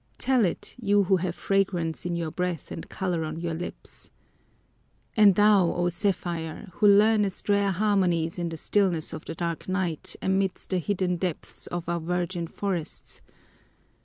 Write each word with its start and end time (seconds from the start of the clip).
Tell 0.17 0.45
it, 0.45 0.73
you 0.81 1.03
who 1.03 1.17
have 1.17 1.35
fragrance 1.35 2.07
in 2.07 2.15
your 2.15 2.31
breath 2.31 2.71
and 2.71 2.89
color 2.89 3.23
on 3.23 3.39
your 3.39 3.53
lips. 3.53 4.09
And 5.15 5.35
thou, 5.35 5.71
O 5.75 5.89
zephyr, 5.89 6.71
who 6.73 6.87
learnest 6.87 7.47
rare 7.49 7.69
harmonies 7.69 8.39
in 8.39 8.49
the 8.49 8.57
stillness 8.57 9.13
of 9.13 9.25
the 9.25 9.35
dark 9.35 9.69
night 9.69 10.15
amid 10.19 10.55
the 10.55 10.79
hidden 10.79 11.17
depths 11.17 11.67
of 11.67 11.87
our 11.87 11.99
virgin 11.99 12.47
forests! 12.47 13.21